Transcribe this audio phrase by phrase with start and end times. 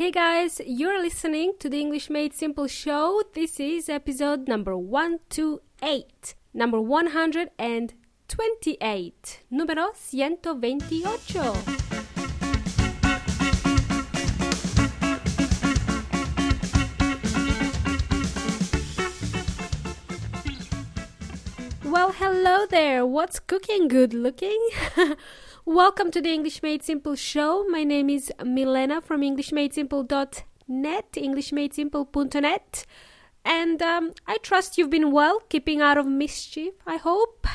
[0.00, 3.22] Hey guys, you're listening to the English Made Simple show.
[3.34, 11.04] This is episode number 128, number 128, número 128.
[21.84, 23.04] Well, hello there.
[23.04, 23.88] What's cooking?
[23.88, 24.66] Good looking?
[25.70, 27.64] Welcome to the English Made Simple show.
[27.68, 32.86] My name is Milena from EnglishMadeSimple.net, EnglishMadeSimple.net.
[33.44, 37.46] And um, I trust you've been well, keeping out of mischief, I hope.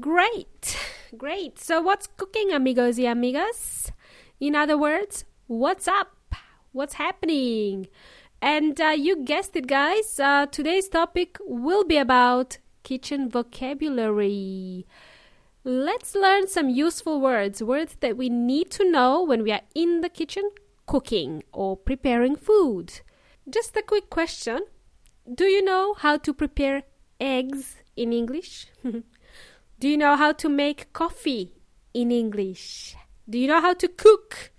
[0.00, 0.76] Great,
[1.16, 1.60] great.
[1.60, 3.92] So, what's cooking, amigos y amigas?
[4.40, 6.34] In other words, what's up?
[6.72, 7.86] What's happening?
[8.42, 10.18] And uh, you guessed it, guys.
[10.18, 14.84] Uh, today's topic will be about kitchen vocabulary.
[15.62, 20.00] Let's learn some useful words, words that we need to know when we are in
[20.00, 20.48] the kitchen
[20.86, 23.00] cooking or preparing food.
[23.48, 24.60] Just a quick question
[25.32, 26.84] Do you know how to prepare
[27.20, 28.68] eggs in English?
[29.78, 31.52] Do you know how to make coffee
[31.92, 32.96] in English?
[33.28, 34.52] Do you know how to cook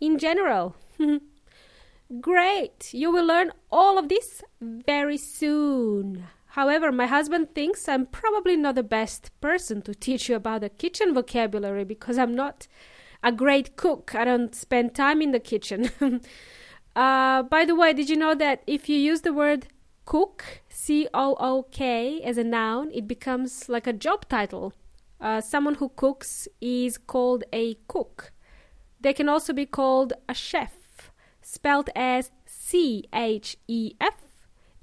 [0.00, 0.74] in general?
[2.20, 2.94] Great!
[2.94, 6.24] You will learn all of this very soon.
[6.56, 10.70] However, my husband thinks I'm probably not the best person to teach you about the
[10.70, 12.66] kitchen vocabulary because I'm not
[13.22, 14.14] a great cook.
[14.14, 15.90] I don't spend time in the kitchen.
[16.96, 19.66] uh, by the way, did you know that if you use the word
[20.06, 24.72] cook, C O O K, as a noun, it becomes like a job title?
[25.20, 28.32] Uh, someone who cooks is called a cook.
[28.98, 31.10] They can also be called a chef,
[31.42, 34.25] spelled as C H E F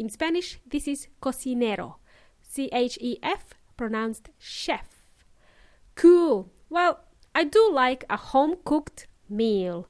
[0.03, 1.95] in Spanish, this is cocinero.
[2.41, 5.01] C H E F, pronounced chef.
[5.95, 6.49] Cool.
[6.69, 9.87] Well, I do like a home cooked meal.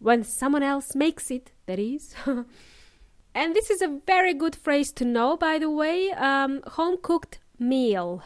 [0.00, 2.12] When someone else makes it, that is.
[3.36, 6.10] and this is a very good phrase to know, by the way.
[6.10, 8.20] Um, home cooked meal.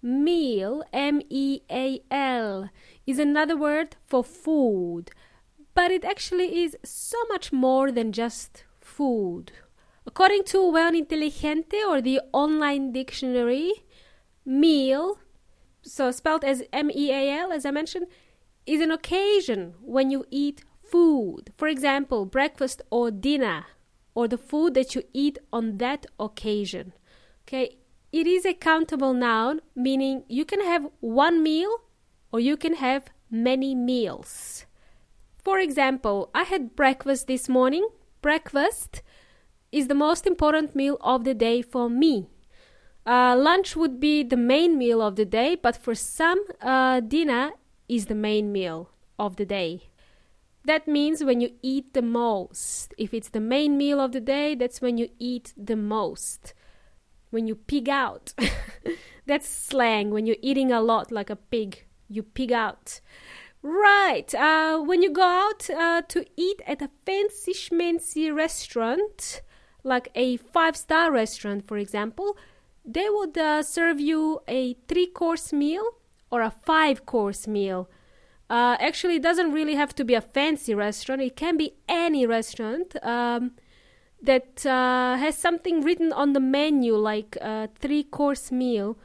[0.00, 2.70] Meal, M E A L,
[3.08, 5.10] is another word for food.
[5.74, 9.50] But it actually is so much more than just food.
[10.10, 13.72] According to Weon Inteligente or the online dictionary,
[14.44, 15.20] meal,
[15.82, 18.08] so spelled as M E A L, as I mentioned,
[18.66, 21.52] is an occasion when you eat food.
[21.56, 23.66] For example, breakfast or dinner,
[24.12, 26.92] or the food that you eat on that occasion.
[27.44, 27.76] Okay,
[28.10, 31.70] it is a countable noun, meaning you can have one meal
[32.32, 34.66] or you can have many meals.
[35.44, 37.88] For example, I had breakfast this morning.
[38.20, 39.02] Breakfast
[39.72, 42.28] is the most important meal of the day for me.
[43.06, 47.52] Uh, lunch would be the main meal of the day, but for some, uh, dinner
[47.88, 49.90] is the main meal of the day.
[50.64, 52.92] That means when you eat the most.
[52.98, 56.52] If it's the main meal of the day, that's when you eat the most.
[57.30, 58.34] When you pig out.
[59.26, 60.10] that's slang.
[60.10, 63.00] When you're eating a lot like a pig, you pig out.
[63.62, 64.34] Right.
[64.34, 69.42] Uh, when you go out uh, to eat at a fancy schmancy restaurant,
[69.84, 72.36] like a five star restaurant, for example,
[72.84, 75.84] they would uh, serve you a three course meal
[76.30, 77.88] or a five course meal.
[78.48, 82.26] Uh, actually, it doesn't really have to be a fancy restaurant, it can be any
[82.26, 83.52] restaurant um,
[84.20, 88.98] that uh, has something written on the menu, like a three course meal.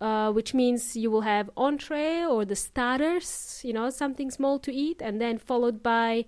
[0.00, 4.72] Uh, which means you will have entree or the starters, you know, something small to
[4.72, 6.24] eat, and then followed by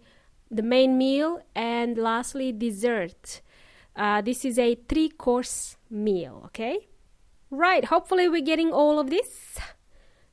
[0.50, 3.40] the main meal, and lastly, dessert.
[4.00, 6.88] Uh, this is a three course meal, okay?
[7.50, 9.58] Right, hopefully, we're getting all of this.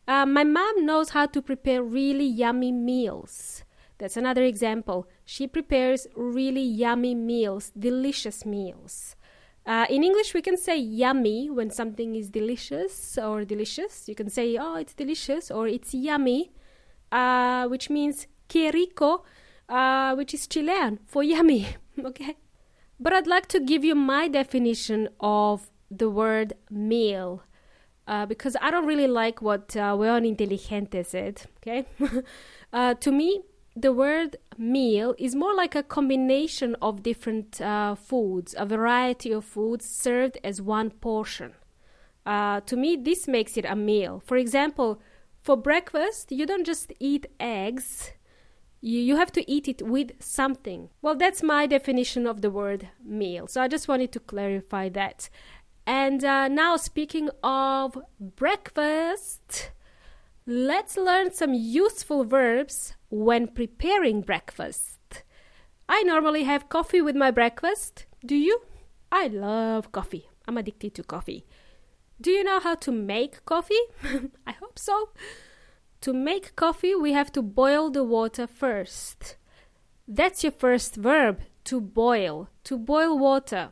[0.08, 3.66] Uh, my mom knows how to prepare really yummy meals.
[3.98, 5.10] That's another example.
[5.26, 9.18] She prepares really yummy meals, delicious meals.
[9.66, 14.08] Uh, in English, we can say yummy when something is delicious or delicious.
[14.08, 16.54] You can say, oh, it's delicious or it's yummy,
[17.12, 19.26] uh, which means que rico,
[19.68, 21.68] uh, which is Chilean for yummy.
[22.06, 22.38] okay?
[23.00, 27.44] But I'd like to give you my definition of the word meal.
[28.08, 31.42] Uh, because I don't really like what uh, Weon Inteligente said.
[31.58, 31.86] Okay,
[32.74, 33.42] uh, to me,
[33.76, 39.44] the word meal is more like a combination of different uh, foods, a variety of
[39.44, 41.54] foods served as one portion.
[42.26, 44.24] Uh, to me, this makes it a meal.
[44.26, 45.02] For example,
[45.44, 48.12] for breakfast, you don't just eat eggs
[48.88, 50.90] you, you have to eat it with something.
[51.02, 53.48] Well, that's my definition of the word meal.
[53.48, 55.30] So I just wanted to clarify that.
[55.86, 59.72] And uh, now, speaking of breakfast,
[60.46, 65.24] let's learn some useful verbs when preparing breakfast.
[65.90, 68.06] I normally have coffee with my breakfast.
[68.26, 68.62] Do you?
[69.12, 70.30] I love coffee.
[70.48, 71.46] I'm addicted to coffee.
[72.20, 73.84] Do you know how to make coffee?
[74.48, 75.10] I hope so.
[76.08, 79.36] To make coffee, we have to boil the water first.
[80.08, 83.72] That's your first verb, to boil, to boil water.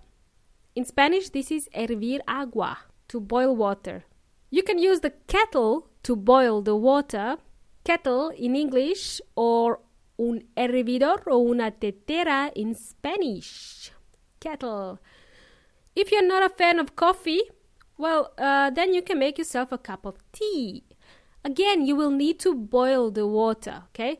[0.75, 4.03] In Spanish, this is hervir agua, to boil water.
[4.49, 7.37] You can use the kettle to boil the water.
[7.85, 9.79] Kettle in English or
[10.19, 13.93] un hervidor o una tetera in Spanish.
[14.41, 14.99] Kettle.
[15.95, 17.43] If you're not a fan of coffee,
[17.97, 20.83] well, uh, then you can make yourself a cup of tea.
[21.45, 24.19] Again, you will need to boil the water, okay?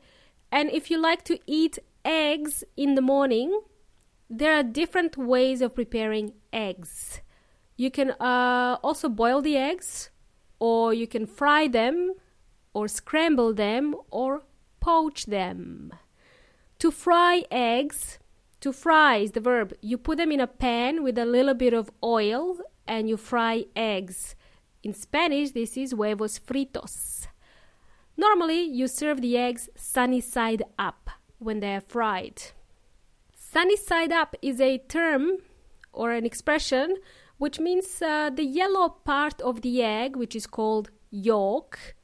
[0.52, 3.62] And if you like to eat eggs in the morning,
[4.30, 7.22] there are different ways of preparing eggs.
[7.78, 10.12] You can uh, also boil the eggs,
[10.60, 12.14] or you can fry them,
[12.76, 14.44] or scramble them, or
[14.80, 15.92] poach them.
[16.78, 18.20] To fry eggs,
[18.62, 19.74] to fry is the verb.
[19.82, 22.58] You put them in a pan with a little bit of oil
[22.88, 24.36] and you fry eggs.
[24.86, 27.26] In Spanish, this is huevos fritos.
[28.16, 31.10] Normally, you serve the eggs sunny side up
[31.40, 32.40] when they are fried.
[33.36, 35.38] Sunny side up is a term
[35.92, 36.98] or an expression
[37.40, 41.96] which means uh, the yellow part of the egg, which is called yolk,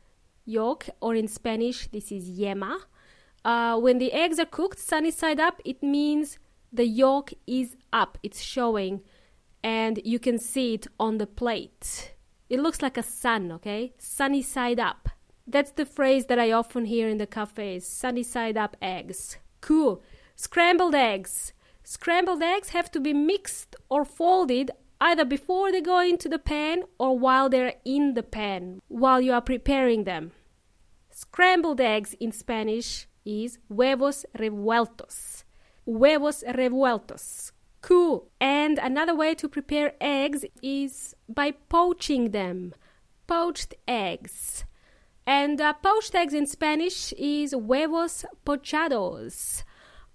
[0.44, 2.80] yolk, or in Spanish, this is yema.
[3.46, 6.40] Uh, when the eggs are cooked sunny side up, it means
[6.74, 9.02] the yolk is up, it's showing,
[9.64, 12.16] and you can see it on the plate.
[12.52, 13.94] It looks like a sun, okay?
[13.98, 15.08] Sunny side up.
[15.48, 19.38] That's the phrase that I often hear in the cafes sunny side up eggs.
[19.62, 20.04] Cool.
[20.36, 21.54] Scrambled eggs.
[21.86, 24.70] Scrambled eggs have to be mixed or folded
[25.00, 29.32] either before they go into the pan or while they're in the pan, while you
[29.32, 30.34] are preparing them.
[31.10, 35.46] Scrambled eggs in Spanish is huevos revueltos.
[35.86, 37.54] Huevos revueltos.
[37.82, 38.30] Cool.
[38.40, 42.74] And another way to prepare eggs is by poaching them.
[43.28, 44.66] Poached eggs.
[45.26, 49.64] And uh, poached eggs in Spanish is huevos pochados.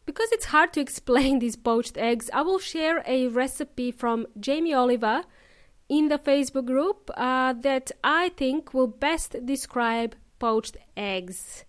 [0.04, 4.74] Because it's hard to explain these poached eggs, I will share a recipe from Jamie
[4.74, 5.22] Oliver
[5.88, 11.64] in the Facebook group uh, that I think will best describe poached eggs.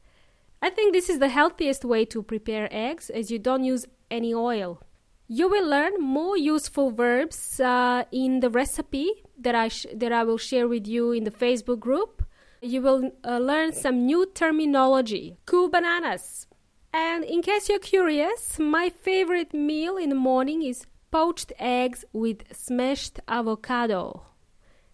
[0.62, 4.34] I think this is the healthiest way to prepare eggs as you don't use any
[4.34, 4.82] oil.
[5.30, 10.24] You will learn more useful verbs uh, in the recipe that I, sh- that I
[10.24, 12.26] will share with you in the Facebook group.
[12.62, 15.38] You will uh, learn some new terminology.
[15.46, 16.48] Cool bananas.
[16.94, 22.44] And in case you're curious, my favorite meal in the morning is poached eggs with
[22.56, 24.24] smashed avocado.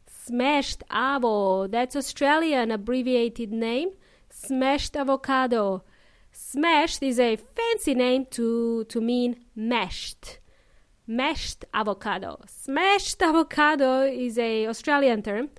[0.08, 3.92] Smashed avo, that's Australian abbreviated name.
[4.32, 5.84] Smashed avocado.
[6.36, 10.40] Smashed is a fancy name to, to mean mashed.
[11.06, 12.42] Mashed avocado.
[12.48, 15.52] Smashed avocado is a Australian term,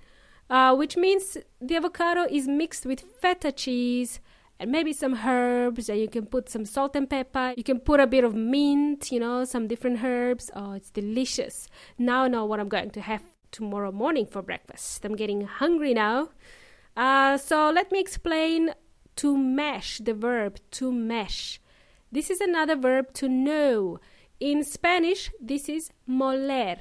[0.51, 4.19] uh, which means the avocado is mixed with feta cheese
[4.59, 7.55] and maybe some herbs, and you can put some salt and pepper.
[7.57, 10.51] You can put a bit of mint, you know, some different herbs.
[10.57, 11.69] Oh, it's delicious.
[11.99, 13.23] Now I know what I'm going to have
[13.53, 15.05] tomorrow morning for breakfast.
[15.05, 16.31] I'm getting hungry now.
[16.97, 18.75] Uh, so let me explain
[19.17, 21.61] to mash, the verb to mash.
[22.11, 23.99] This is another verb to know.
[24.41, 26.79] In Spanish, this is moler.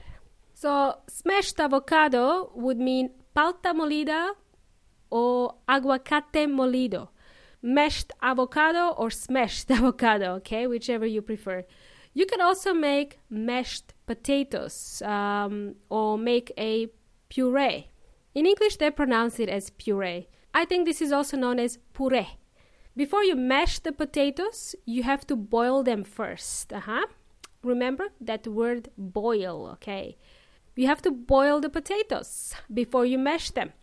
[0.53, 4.33] So, smashed avocado would mean palta molida
[5.09, 7.09] or aguacate molido.
[7.61, 11.63] Mashed avocado or smashed avocado, okay, whichever you prefer.
[12.13, 16.89] You can also make mashed potatoes um, or make a
[17.29, 17.87] puree.
[18.35, 20.27] In English, they pronounce it as puree.
[20.53, 22.37] I think this is also known as puree.
[22.95, 26.71] Before you mash the potatoes, you have to boil them first.
[26.71, 27.07] Uh-huh.
[27.63, 30.17] Remember that word boil, okay?
[30.75, 33.73] You have to boil the potatoes before you mash them.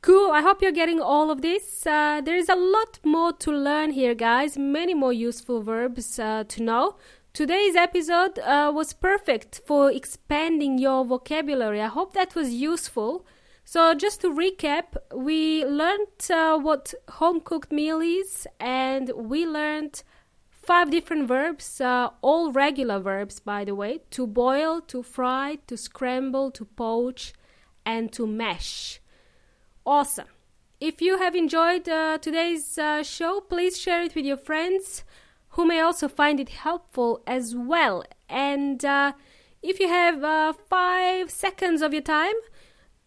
[0.00, 1.86] Cool, I hope you're getting all of this.
[1.86, 4.58] Uh, there is a lot more to learn here, guys.
[4.58, 6.96] Many more useful verbs uh, to know.
[7.32, 11.80] Today's episode uh, was perfect for expanding your vocabulary.
[11.80, 13.24] I hope that was useful.
[13.66, 20.02] So, just to recap, we learned uh, what home cooked meal is, and we learned
[20.50, 25.76] five different verbs, uh, all regular verbs, by the way to boil, to fry, to
[25.76, 27.32] scramble, to poach,
[27.86, 29.00] and to mash.
[29.86, 30.28] Awesome.
[30.80, 35.04] If you have enjoyed uh, today's uh, show, please share it with your friends
[35.50, 38.04] who may also find it helpful as well.
[38.28, 39.12] And uh,
[39.62, 42.34] if you have uh, five seconds of your time,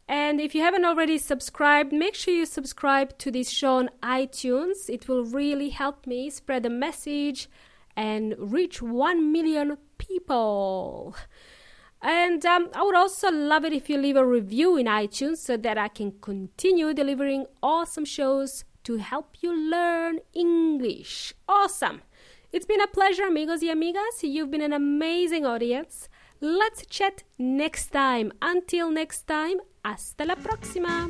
[0.08, 4.90] and if you haven't already subscribed, make sure you subscribe to this show on iTunes.
[4.90, 7.50] It will really help me spread the message
[7.96, 11.16] and reach 1 million people.
[12.02, 15.58] And um, I would also love it if you leave a review in iTunes so
[15.58, 21.34] that I can continue delivering awesome shows to help you learn English.
[21.50, 22.02] Awesome!
[22.54, 24.22] It's been a pleasure, amigos y amigas.
[24.22, 26.08] You've been an amazing audience.
[26.40, 28.32] Let's chat next time.
[28.42, 31.10] Until next time, hasta la próxima.